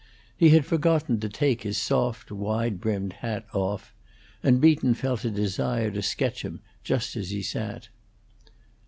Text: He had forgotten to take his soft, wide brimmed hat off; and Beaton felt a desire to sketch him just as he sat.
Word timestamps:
He 0.35 0.49
had 0.49 0.65
forgotten 0.65 1.19
to 1.19 1.29
take 1.29 1.61
his 1.61 1.77
soft, 1.77 2.31
wide 2.31 2.81
brimmed 2.81 3.13
hat 3.21 3.45
off; 3.53 3.93
and 4.41 4.59
Beaton 4.59 4.95
felt 4.95 5.23
a 5.25 5.29
desire 5.29 5.91
to 5.91 6.01
sketch 6.01 6.41
him 6.43 6.59
just 6.83 7.15
as 7.15 7.29
he 7.29 7.43
sat. 7.43 7.89